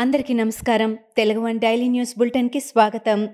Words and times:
అందరికీ 0.00 0.34
నమస్కారం. 0.34 0.98
Telugu 1.16 1.44
one 1.44 1.60
daily 1.60 1.88
news 1.88 2.18
బులెటిన్కి 2.18 2.60
స్వాగతం. 2.60 3.28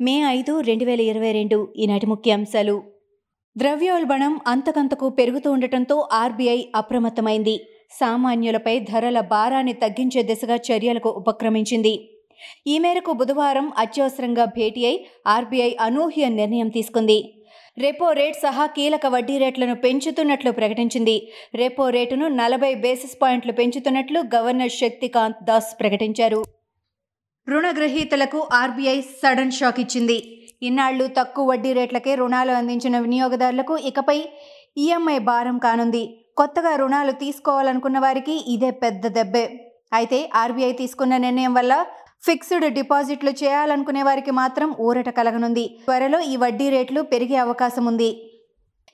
మే 0.00 0.22
ఐదు 0.22 0.60
రెండు 0.60 0.84
వేల 0.84 1.00
ఇరవై 1.00 1.32
రెండు 1.32 1.68
ఈనాటి 1.76 2.06
ముఖ్యాంశాలు. 2.06 2.82
ద్రవ్యోల్బణం 3.56 4.40
అంతకంతకు 4.46 5.08
పెరుగుతూ 5.08 5.52
ఉండటంతో 5.52 6.08
ఆర్బీఐ 6.12 6.64
అప్రమత్తమైంది. 6.76 7.60
సామాన్యులపై 7.90 8.78
ధరల 8.78 9.20
భారాన్ని 9.20 9.72
తగ్గించే 9.72 10.22
దిశగా 10.22 10.56
చర్యలకు 10.56 11.08
ఉపక్రమించింది. 11.08 12.22
ఈ 12.66 12.78
మేరకు 12.78 13.12
బుధవారం 13.12 13.72
అత్యవసరంగా 13.78 14.44
భేటీ 14.44 14.86
అయి 14.86 15.06
ఆర్బీఐ 15.26 15.76
అనూహ్య 15.80 16.28
నిర్ణయం 16.28 16.68
తీసుకుంది. 16.68 17.37
రెపో 17.82 18.06
రేట్ 18.18 18.36
సహా 18.44 18.64
కీలక 18.76 19.06
వడ్డీ 19.14 19.34
రేట్లను 19.42 19.74
పెంచుతున్నట్లు 19.82 20.50
ప్రకటించింది. 20.58 21.14
రెపో 21.60 21.84
రేటును 21.96 22.26
నలభై 22.38 22.70
బేసిస్ 22.84 23.16
పాయింట్లు 23.20 23.52
పెంచుతున్నట్లు 23.60 24.20
గవర్నర్ 24.34 24.72
శక్తికాంత్ 24.78 25.42
దాస్ 25.48 25.70
ప్రకటించారు. 25.80 26.40
రుణగ్రహీతలకు 27.46 28.40
ఆర్బీఐ 28.60 28.96
సడన్ 29.20 29.54
షాక్ 29.58 29.78
ఇచ్చింది. 29.84 30.18
ఇన్నాళ్ళు 30.68 31.04
తక్కువ 31.18 31.46
వడ్డీ 31.50 31.72
రేట్లకే 31.78 32.14
రుణాలు 32.20 32.52
అందించిన 32.60 32.96
వినియోగదారులకు 33.04 33.74
ఇకపై 33.90 34.18
ఈఎంఐ 34.84 35.18
భారం 35.30 35.56
కానుంది. 35.66 36.04
కొత్తగా 36.40 36.72
రుణాలు 36.82 37.12
తీసుకోవాలనుకున్న 37.22 37.98
వారికి 38.06 38.34
ఇదే 38.54 38.70
పెద్ద 38.84 39.06
దెబ్బే. 39.18 39.46
అయితే 39.98 40.18
ఆర్బీఐ 40.42 40.72
తీసుకున్న 40.82 41.14
నిర్ణయం 41.26 41.52
వల్ల 41.58 41.74
ఫిక్స్డ్ 42.24 42.66
డిపాజిట్లు 42.74 43.30
చేయాలనుకునే 43.30 44.02
వారికి 44.02 44.30
మాత్రం 44.30 44.74
ఊరట 44.80 45.08
కలగనుంది. 45.08 45.64
త్వరలో 45.84 46.20
ఈ 46.20 46.36
వడ్డీ 46.36 46.66
రేట్లు 46.68 47.00
పెరిగే 47.02 47.36
అవకాశం 47.36 47.84
ఉంది 47.86 48.08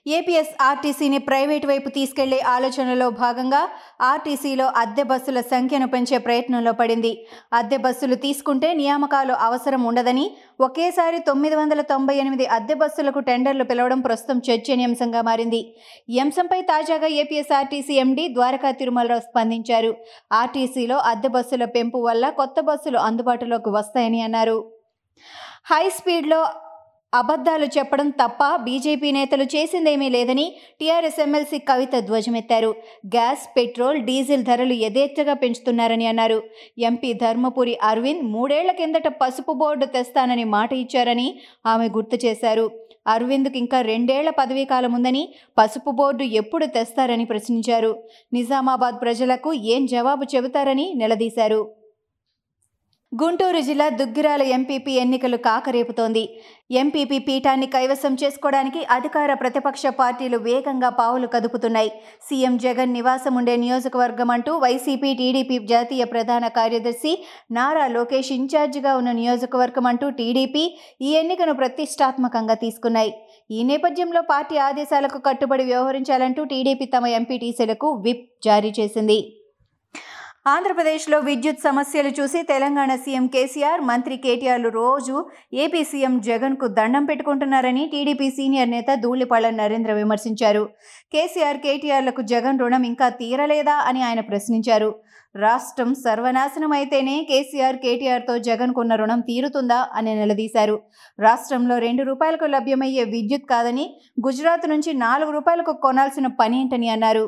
ఏపీఎస్ 0.07 0.51
ఆర్టీసీని 0.61 1.19
ప్రైవేటు 1.19 1.67
వైపు 1.67 1.89
తీసుకెళ్ళే 1.89 2.39
ఆలోచనలో 2.55 3.11
భాగంగా 3.11 3.69
ఆర్టీసీలో 4.01 4.67
అద్దె 4.77 5.03
బస్సుల 5.03 5.41
సంఖ్యను 5.41 5.87
పెంచే 5.87 6.19
ప్రయత్నంలో 6.19 6.73
పడింది. 6.73 7.13
అద్దె 7.53 7.77
బస్సులు 7.77 8.15
తీసుకుంటే 8.15 8.75
నియామకాలు 8.75 9.33
అవసరం 9.33 9.83
ఉండదని 9.85 10.27
ఒకేసారి 10.61 11.19
తొమ్మిది 11.19 11.57
వందల 11.57 11.81
తొంభై 11.81 12.17
ఎనిమిది 12.17 12.47
అద్దె 12.47 12.75
బస్సులకు 12.75 13.19
టెండర్లు 13.19 13.65
పిలవడం 13.65 14.01
ప్రస్తుతం 14.01 14.43
చర్చనీయాంశంగా 14.51 15.23
మారింది. 15.23 15.75
ఈ 16.09 16.19
అంశంపై 16.19 16.61
తాజాగా 16.61 17.07
ఏపీఎస్ఆర్టీసీ 17.07 17.95
ఎండీ 17.95 18.27
ద్వారకా 18.29 18.71
తిరుమలరావు 18.71 19.21
స్పందించారు. 19.21 19.95
ఆర్టీసీలో 20.33 20.99
అద్దె 21.13 21.29
బస్సుల 21.29 21.65
పెంపు 21.65 21.99
వల్ల 21.99 22.31
కొత్త 22.31 22.61
బస్సులు 22.61 22.99
అందుబాటులోకి 22.99 23.71
వస్తాయని 23.71 24.23
అన్నారు. 24.23 24.59
హై 25.73 25.85
స్పీడ్లో 25.89 26.39
అబద్ధాలు 27.15 27.65
చెప్పడం 27.65 28.11
తప్ప 28.11 28.57
బీజేపీ 28.57 29.11
నేతలు 29.11 29.45
చేసిందేమీ 29.45 30.09
లేదని 30.09 30.47
టీఆర్ఎస్ 30.81 31.21
ఎమ్మెల్సీ 31.21 31.59
కవిత 31.59 31.95
ధ్వజమెత్తారు. 31.99 32.71
గ్యాస్ 33.07 33.45
పెట్రోల్ 33.57 33.99
డీజిల్ 34.01 34.45
ధరలు 34.45 34.73
యథేచ్ఛగా 34.73 35.35
పెంచుతున్నారని 35.35 36.07
అన్నారు. 36.07 36.43
ఎంపీ 36.79 37.13
ధర్మపురి 37.13 37.79
అరవింద్ 37.83 38.25
మూడేళ్ళ 38.33 38.73
కిందట 38.73 39.09
పసుపు 39.09 39.53
బోర్డు 39.53 39.87
తెస్తానని 39.87 40.45
మాట 40.45 40.73
ఇచ్చారని 40.73 41.29
ఆమె 41.67 41.89
గుర్తు 41.89 42.19
చేశారు. 42.27 42.67
అరవింద్కు 43.07 43.57
ఇంకా 43.59 43.81
రెండేళ్ళ 43.81 44.31
పదవీ 44.31 44.65
కాలం 44.65 44.93
ఉందని 44.93 45.23
పసుపు 45.59 45.91
బోర్డు 45.91 46.23
ఎప్పుడు 46.23 46.67
తెస్తారని 46.67 47.25
ప్రశ్నించారు. 47.25 47.95
నిజామాబాద్ 48.33 49.01
ప్రజలకు 49.01 49.53
ఏం 49.53 49.87
జవాబు 49.87 50.25
చెబుతారని 50.37 50.93
నిలదీశారు. 50.97 51.84
గుంటూరు 53.21 53.59
జిల్లా 53.67 53.87
దుగ్గిరాల 53.99 54.43
ఎంపీపీ 54.55 54.93
ఎన్నికలు 55.03 55.39
కాకరేపుతోంది. 55.45 56.23
ఎంపీపీ 56.81 57.19
పీఠాన్ని 57.27 57.67
కైవసం 57.75 58.13
చేసుకోవడానికి 58.23 58.81
అధికార 58.95 59.31
ప్రతిపక్ష 59.43 59.83
పార్టీలు 59.99 60.39
వేగంగా 60.47 60.91
పావులు 61.01 61.29
కదుపుతున్నాయి. 61.35 61.91
సీఎం 62.29 62.55
జగన్ 62.65 62.93
నివాసం 62.97 63.37
ఉండే 63.41 63.55
నియోజకవర్గం 63.65 64.33
అంటూ 64.37 64.55
వైసీపీ 64.65 65.13
టీడీపీ 65.21 65.59
జాతీయ 65.73 66.07
ప్రధాన 66.15 66.49
కార్యదర్శి 66.59 67.13
నారా 67.59 67.87
లోకేష్ 67.97 68.33
ఇన్ఛార్జిగా 68.39 68.95
ఉన్న 69.03 69.13
నియోజకవర్గం 69.21 69.89
అంటూ 69.93 70.09
టీడీపీ 70.19 70.65
ఈ 71.09 71.13
ఎన్నికను 71.23 71.57
ప్రతిష్టాత్మకంగా 71.63 72.59
తీసుకున్నాయి. 72.65 73.15
ఈ 73.51 73.63
నేపథ్యంలో 73.71 74.23
పార్టీ 74.35 74.59
ఆదేశాలకు 74.69 75.21
కట్టుబడి 75.29 75.67
వ్యవహరించాలంటూ 75.73 76.43
టీడీపీ 76.55 76.89
తమ 76.97 77.07
ఎంపీటీసీలకు 77.21 77.91
విప్ 78.07 78.27
జారీ 78.49 78.73
చేసింది. 78.81 79.21
ఆంధ్రప్రదేశ్లో 80.47 81.19
విద్యుత్ 81.27 81.63
సమస్యలు 81.67 82.11
చూసి 82.17 82.41
తెలంగాణ 82.51 82.93
సీఎం 83.05 83.27
కేసీఆర్ 83.35 83.83
మంత్రి 83.91 84.17
కేటీఆర్లు 84.25 84.71
రోజు 84.79 85.15
ఏపీ 85.63 85.81
సీఎం 85.91 86.15
జగన్కు 86.27 86.67
దండం 86.79 87.05
పెట్టుకుంటున్నారని 87.11 87.85
టీడీపీ 87.93 88.29
సీనియర్ 88.39 88.69
నేత 88.73 88.95
ధూళిపాళ్ళ 89.05 89.51
నరేంద్ర 89.61 89.93
విమర్శించారు. 90.01 90.65
కేసీఆర్ 91.13 91.61
కేటీఆర్లకు 91.63 92.23
జగన్ 92.33 92.61
రుణం 92.63 92.83
ఇంకా 92.91 93.07
తీరలేదా 93.21 93.77
అని 93.91 94.03
ఆయన 94.09 94.25
ప్రశ్నించారు. 94.31 94.91
రాష్ట్రం 95.35 95.93
సర్వనాశనం 96.03 96.75
అయితేనే 96.79 97.15
కేసీఆర్ 97.31 97.79
కేటీఆర్తో 97.85 98.35
జగన్కున్న 98.49 98.99
రుణం 99.01 99.23
తీరుతుందా 99.31 99.81
అని 99.99 100.13
నిలదీశారు. 100.21 100.77
రాష్ట్రంలో 101.19 101.79
రెండు 101.87 102.05
రూపాయలకు 102.11 102.49
లభ్యమయ్యే 102.57 103.07
విద్యుత్ 103.15 103.49
కాదని 103.55 103.87
గుజరాత్ 104.27 104.69
నుంచి 104.75 104.93
నాలుగు 105.07 105.33
రూపాయలకు 105.39 105.75
కొనాల్సిన 105.87 106.27
పని 106.43 106.59
ఏంటని 106.61 106.91
అన్నారు. 106.97 107.25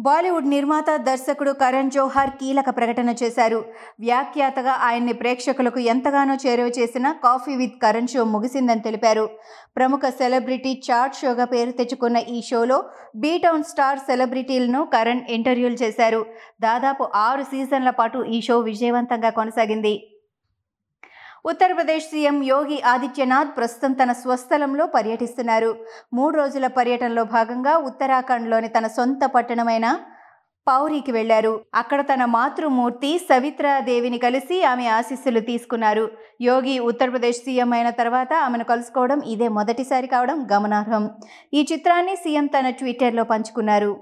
బాలీవుడ్ 0.00 0.48
నిర్మాత 0.48 0.96
దర్శకుడు 0.96 1.50
కరణ్ 1.50 1.90
జోహార్ 1.90 2.30
కీలక 2.30 2.70
ప్రకటన 2.76 3.14
చేశారు. 3.22 3.64
వ్యాఖ్యాతగా 4.00 4.72
ఆయన్ని 4.72 5.12
ప్రేక్షకులకు 5.12 5.78
ఎంతగానో 5.78 6.34
చేరువ 6.46 6.70
చేసిన 6.78 7.12
కాఫీ 7.12 7.56
విత్ 7.56 7.78
కరణ్ 7.82 8.06
షో 8.06 8.24
ముగిసిందని 8.24 8.80
తెలిపారు. 8.80 9.28
ప్రముఖ 9.76 10.00
సెలబ్రిటీ 10.18 10.82
చాట్ 10.90 11.14
షోగా 11.14 11.44
పేరు 11.44 11.70
తెచ్చుకున్న 11.70 12.16
ఈ 12.16 12.40
షోలో 12.50 12.84
బీటౌన్ 13.16 13.64
స్టార్ 13.64 13.98
సెలబ్రిటీలను 13.98 14.84
కరణ్ 14.84 15.22
ఇంటర్వ్యూలు 15.28 15.74
చేశారు. 15.74 16.26
దాదాపు 16.60 17.08
ఆరు 17.14 17.42
సీజన్ల 17.42 17.90
పాటు 17.90 18.18
ఈ 18.18 18.40
షో 18.40 18.58
విజయవంతంగా 18.60 19.30
కొనసాగింది. 19.30 19.94
ఉత్తరప్రదేశ్ 21.50 22.06
సీఎం 22.12 22.36
యోగి 22.52 22.76
ఆదిత్యనాథ్ 22.92 23.50
ప్రస్తుతం 23.56 23.92
తన 23.98 24.12
స్వస్థలంలో 24.20 24.84
పర్యటిస్తున్నారు. 24.94 25.68
మూడు 26.16 26.34
రోజుల 26.40 26.66
పర్యటనలో 26.78 27.24
భాగంగా 27.34 27.74
ఉత్తరాఖండ్లోని 27.88 28.68
తన 28.76 28.86
సొంత 28.96 29.24
పట్టణమైన 29.34 29.88
పౌరికి 30.66 31.12
వెళ్ళారు 31.16 31.52
అక్కడ 31.80 32.00
తన 32.08 32.22
మాతృమూర్తి 32.34 33.10
సవిత్రాదేవిని 33.28 34.18
కలిసి 34.24 34.56
ఆమె 34.72 34.86
ఆశీస్సులు 34.96 35.40
తీసుకున్నారు. 35.50 36.04
యోగి 36.48 36.74
ఉత్తరప్రదేశ్ 36.88 37.40
సీఎం 37.44 37.72
అయిన 37.76 37.90
తర్వాత 38.00 38.32
ఆమెను 38.46 38.64
కలుసుకోవడం 38.72 39.20
ఇదే 39.34 39.48
మొదటిసారి 39.58 40.10
కావడం 40.14 40.40
గమనార్హం. 40.52 41.06
ఈ 41.58 41.62
చిత్రాన్ని 41.72 42.16
సీఎం 42.24 42.48
తన 42.56 42.70
ట్విట్టర్లో 42.80 43.26
పంచుకున్నారు. 43.32 43.92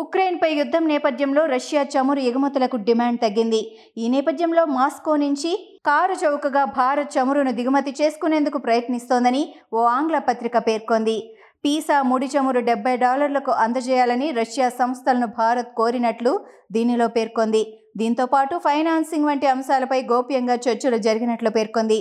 ఉక్రెయిన్పై 0.00 0.48
యుద్ధం 0.54 0.88
నేపథ్యంలో 0.88 1.42
రష్యా 1.46 1.82
చమురు 1.92 2.20
ఎగుమతులకు 2.30 2.76
డిమాండ్ 2.88 3.20
తగ్గింది. 3.20 3.60
ఈ 3.98 4.08
నేపథ్యంలో 4.14 4.62
మాస్కో 4.64 5.16
నుంచి 5.16 5.52
కారు 5.88 6.16
చౌకగా 6.22 6.64
భారత్ 6.78 7.14
చమురును 7.16 7.52
దిగుమతి 7.58 7.92
చేసుకునేందుకు 8.00 8.58
ప్రయత్నిస్తోందని 8.58 9.42
ఓ 9.72 9.82
ఆంగ్ల 9.96 10.18
పత్రిక 10.18 10.56
పేర్కొంది. 10.68 11.16
పీసా 11.64 12.02
ముడి 12.02 12.28
చమురు 12.34 12.60
డెబ్బై 12.60 12.96
డాలర్లకు 12.96 13.52
అందజేయాలని 13.64 14.30
రష్యా 14.40 14.68
సంస్థలను 14.80 15.26
భారత్ 15.40 15.72
కోరినట్లు 15.80 16.32
దీనిలో 16.72 17.08
పేర్కొంది. 17.16 17.62
దీంతో 17.96 18.26
పాటు 18.26 18.54
ఫైనాన్సింగ్ 18.68 19.28
వంటి 19.30 19.46
అంశాలపై 19.46 20.02
గోప్యంగా 20.12 20.56
చర్చలు 20.66 20.98
జరిగినట్లు 21.06 21.50
పేర్కొంది. 21.50 22.00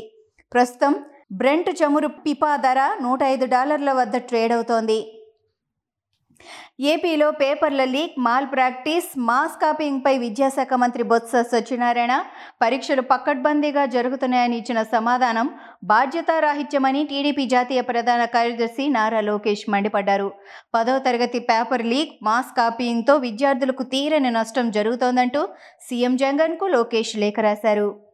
ప్రస్తుతం 0.52 0.96
బ్రెంట్ 1.32 1.70
చమురు 1.80 2.10
పిపా 2.26 2.56
ధర 2.56 2.80
నూట 3.04 3.22
ఐదు 3.34 3.46
డాలర్ల 3.46 3.92
వద్ద 3.92 4.18
ట్రేడ్ 4.30 4.54
అవుతోంది. 4.54 4.98
ఏపీలో 6.80 7.32
పేపర్ల 7.32 7.84
లీక్ 7.84 8.16
మాల్ 8.20 8.48
ప్రాక్టీస్ 8.54 9.10
మాస్ 9.18 9.58
కాపీయింగ్పై 9.62 10.18
విద్యాశాఖ 10.18 10.74
మంత్రి 10.74 11.04
బొత్స 11.04 11.32
సత్యనారాయణ. 11.52 12.24
పరీక్షలు 12.62 13.02
పక్కడ్బందీగా 13.02 13.86
జరుగుతున్నాయని 13.86 14.58
ఇచ్చిన 14.58 14.84
సమాధానం 14.84 15.50
బాధ్యతారాహిత్యమని 15.84 17.04
టీడీపీ 17.04 17.46
జాతీయ 17.46 17.82
ప్రధాన 17.82 18.26
కార్యదర్శి 18.26 18.88
నారా 18.88 19.22
లోకేష్ 19.22 19.70
మండిపడ్డారు. 19.70 20.34
పదో 20.76 21.00
తరగతి 21.00 21.40
పేపర్ 21.40 21.86
లీక్ 21.86 22.24
మాస్ 22.24 22.56
కాపీయింగ్తో 22.58 23.16
విద్యార్థులకు 23.18 23.84
తీరని 23.84 24.32
నష్టం 24.32 24.72
జరుగుతోందంటూ 24.72 25.48
సీఎం 25.90 26.16
జగన్కు 26.16 26.68
లోకేష్ 26.68 27.18
లేఖ 27.18 27.40
రాశారు. 27.40 28.05